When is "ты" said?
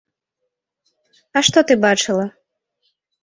1.71-1.77